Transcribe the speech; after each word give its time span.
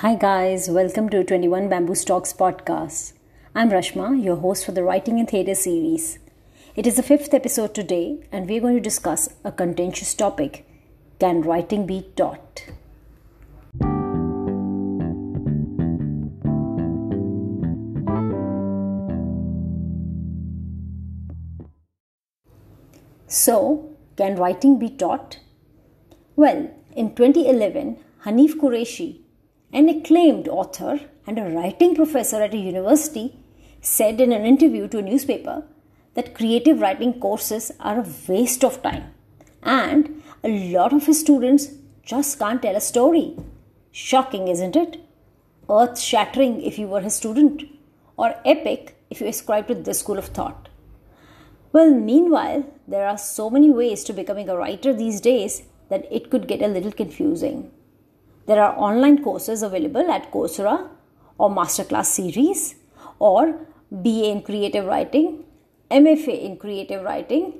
Hi, 0.00 0.14
guys, 0.14 0.68
welcome 0.68 1.08
to 1.08 1.24
21 1.24 1.70
Bamboo 1.70 1.94
Stalks 1.94 2.34
podcast. 2.34 3.14
I'm 3.54 3.70
Rashma, 3.70 4.22
your 4.22 4.36
host 4.36 4.66
for 4.66 4.72
the 4.72 4.82
Writing 4.82 5.18
and 5.18 5.26
Theatre 5.26 5.54
series. 5.54 6.18
It 6.74 6.86
is 6.86 6.96
the 6.96 7.02
fifth 7.02 7.32
episode 7.32 7.74
today, 7.74 8.18
and 8.30 8.46
we're 8.46 8.60
going 8.60 8.74
to 8.74 8.80
discuss 8.82 9.30
a 9.42 9.50
contentious 9.50 10.12
topic 10.12 10.66
Can 11.18 11.40
writing 11.40 11.86
be 11.86 12.12
taught? 12.14 12.66
So, 23.26 23.96
can 24.18 24.36
writing 24.36 24.78
be 24.78 24.90
taught? 24.90 25.38
Well, 26.36 26.70
in 26.94 27.14
2011, 27.14 27.96
Hanif 28.26 28.56
Kureishi 28.56 29.20
an 29.76 29.88
acclaimed 29.90 30.48
author 30.48 30.98
and 31.26 31.38
a 31.38 31.50
writing 31.54 31.94
professor 31.94 32.42
at 32.42 32.54
a 32.54 32.66
university, 32.72 33.26
said 33.80 34.20
in 34.20 34.32
an 34.32 34.46
interview 34.46 34.88
to 34.88 34.98
a 34.98 35.02
newspaper 35.02 35.64
that 36.14 36.34
creative 36.34 36.80
writing 36.80 37.12
courses 37.20 37.70
are 37.78 38.00
a 38.00 38.08
waste 38.26 38.64
of 38.64 38.82
time 38.82 39.04
and 39.62 40.22
a 40.44 40.72
lot 40.72 40.94
of 40.94 41.04
his 41.06 41.20
students 41.20 41.68
just 42.02 42.38
can't 42.38 42.62
tell 42.62 42.76
a 42.76 42.80
story. 42.80 43.36
Shocking, 43.90 44.48
isn't 44.48 44.76
it? 44.76 45.00
Earth 45.68 45.98
shattering 45.98 46.62
if 46.62 46.78
you 46.78 46.86
were 46.86 47.00
his 47.00 47.16
student, 47.16 47.64
or 48.16 48.34
epic 48.44 48.96
if 49.10 49.20
you 49.20 49.26
ascribe 49.26 49.66
to 49.66 49.74
this 49.74 50.00
school 50.00 50.18
of 50.18 50.26
thought. 50.26 50.68
Well, 51.72 51.92
meanwhile, 51.92 52.64
there 52.88 53.06
are 53.06 53.18
so 53.18 53.50
many 53.50 53.70
ways 53.70 54.04
to 54.04 54.12
becoming 54.12 54.48
a 54.48 54.56
writer 54.56 54.94
these 54.94 55.20
days 55.20 55.64
that 55.90 56.06
it 56.10 56.30
could 56.30 56.48
get 56.48 56.62
a 56.62 56.68
little 56.68 56.92
confusing. 56.92 57.70
There 58.46 58.62
are 58.62 58.78
online 58.78 59.24
courses 59.24 59.64
available 59.64 60.08
at 60.08 60.30
Coursera 60.30 60.88
or 61.36 61.50
masterclass 61.50 62.06
series 62.06 62.76
or 63.18 63.66
BA 63.90 64.30
in 64.30 64.42
creative 64.42 64.84
writing, 64.84 65.44
MFA 65.90 66.44
in 66.44 66.56
creative 66.56 67.02
writing 67.02 67.54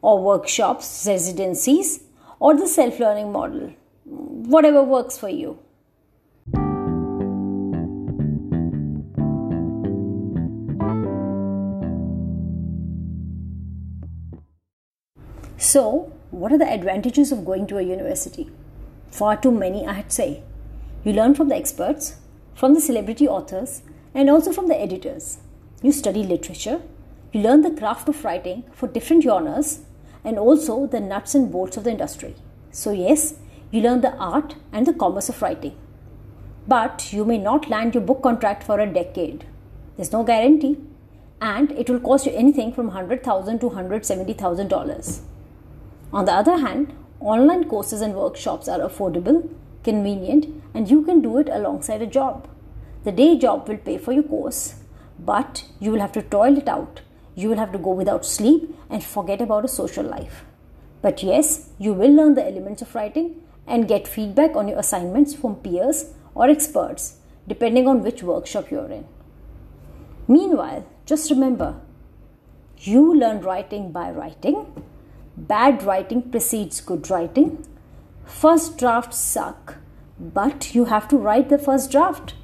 or 0.00 0.22
workshops, 0.22 1.04
residencies 1.06 2.04
or 2.38 2.56
the 2.56 2.66
self-learning 2.66 3.30
model. 3.30 3.74
Whatever 4.06 4.82
works 4.82 5.18
for 5.18 5.28
you. 5.28 5.58
So, 15.58 16.10
what 16.30 16.50
are 16.50 16.58
the 16.58 16.66
advantages 16.66 17.30
of 17.30 17.44
going 17.44 17.66
to 17.66 17.76
a 17.76 17.82
university? 17.82 18.48
Far 19.10 19.36
too 19.36 19.50
many, 19.50 19.86
I'd 19.86 20.12
say. 20.12 20.42
You 21.04 21.12
learn 21.12 21.34
from 21.34 21.48
the 21.48 21.56
experts, 21.56 22.16
from 22.54 22.74
the 22.74 22.80
celebrity 22.80 23.26
authors, 23.26 23.82
and 24.14 24.28
also 24.28 24.52
from 24.52 24.68
the 24.68 24.80
editors. 24.80 25.38
You 25.82 25.92
study 25.92 26.22
literature, 26.22 26.82
you 27.32 27.40
learn 27.40 27.62
the 27.62 27.70
craft 27.70 28.08
of 28.08 28.24
writing 28.24 28.64
for 28.72 28.86
different 28.86 29.22
genres, 29.22 29.80
and 30.24 30.38
also 30.38 30.86
the 30.86 31.00
nuts 31.00 31.34
and 31.34 31.50
bolts 31.50 31.76
of 31.76 31.84
the 31.84 31.90
industry. 31.90 32.34
So, 32.70 32.92
yes, 32.92 33.34
you 33.70 33.80
learn 33.80 34.00
the 34.00 34.14
art 34.16 34.56
and 34.72 34.86
the 34.86 34.92
commerce 34.92 35.28
of 35.28 35.40
writing. 35.40 35.76
But 36.68 37.12
you 37.12 37.24
may 37.24 37.38
not 37.38 37.70
land 37.70 37.94
your 37.94 38.02
book 38.02 38.22
contract 38.22 38.62
for 38.62 38.78
a 38.78 38.86
decade. 38.86 39.44
There's 39.96 40.12
no 40.12 40.22
guarantee, 40.22 40.78
and 41.40 41.72
it 41.72 41.88
will 41.88 42.00
cost 42.00 42.26
you 42.26 42.32
anything 42.32 42.72
from 42.72 42.88
100,000 42.88 43.58
to 43.60 43.70
$170,000. 43.70 45.20
On 46.12 46.24
the 46.24 46.32
other 46.32 46.58
hand, 46.58 46.92
Online 47.20 47.64
courses 47.64 48.00
and 48.00 48.14
workshops 48.14 48.66
are 48.66 48.80
affordable, 48.80 49.46
convenient, 49.84 50.46
and 50.72 50.90
you 50.90 51.02
can 51.02 51.20
do 51.20 51.36
it 51.36 51.50
alongside 51.50 52.00
a 52.00 52.06
job. 52.06 52.48
The 53.04 53.12
day 53.12 53.36
job 53.36 53.68
will 53.68 53.76
pay 53.76 53.98
for 53.98 54.12
your 54.12 54.22
course, 54.22 54.76
but 55.18 55.64
you 55.80 55.90
will 55.92 56.00
have 56.00 56.12
to 56.12 56.22
toil 56.22 56.56
it 56.56 56.66
out. 56.66 57.02
You 57.34 57.50
will 57.50 57.58
have 57.58 57.72
to 57.72 57.78
go 57.78 57.90
without 57.92 58.24
sleep 58.24 58.74
and 58.88 59.04
forget 59.04 59.42
about 59.42 59.66
a 59.66 59.68
social 59.68 60.04
life. 60.04 60.44
But 61.02 61.22
yes, 61.22 61.68
you 61.78 61.92
will 61.92 62.10
learn 62.10 62.34
the 62.34 62.46
elements 62.46 62.80
of 62.80 62.94
writing 62.94 63.42
and 63.66 63.86
get 63.86 64.08
feedback 64.08 64.56
on 64.56 64.68
your 64.68 64.78
assignments 64.78 65.34
from 65.34 65.56
peers 65.56 66.14
or 66.34 66.48
experts, 66.48 67.16
depending 67.46 67.86
on 67.86 68.02
which 68.02 68.22
workshop 68.22 68.70
you're 68.70 68.90
in. 68.90 69.06
Meanwhile, 70.26 70.86
just 71.04 71.30
remember 71.30 71.80
you 72.78 73.14
learn 73.14 73.42
writing 73.42 73.92
by 73.92 74.10
writing 74.10 74.84
Bad 75.50 75.82
writing 75.82 76.22
precedes 76.30 76.80
good 76.80 77.10
writing. 77.10 77.66
First 78.24 78.78
drafts 78.78 79.18
suck, 79.18 79.78
but 80.20 80.76
you 80.76 80.84
have 80.84 81.08
to 81.08 81.16
write 81.16 81.48
the 81.48 81.58
first 81.58 81.90
draft. 81.90 82.34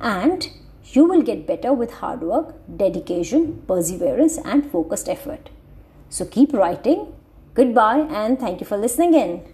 And 0.00 0.48
you 0.82 1.04
will 1.04 1.22
get 1.22 1.46
better 1.46 1.72
with 1.72 1.92
hard 2.00 2.22
work, 2.22 2.56
dedication, 2.76 3.62
perseverance, 3.68 4.38
and 4.38 4.68
focused 4.72 5.08
effort. 5.08 5.50
So 6.08 6.24
keep 6.24 6.52
writing. 6.52 7.12
Goodbye, 7.54 8.08
and 8.10 8.40
thank 8.40 8.58
you 8.58 8.66
for 8.66 8.76
listening 8.76 9.14
in. 9.14 9.44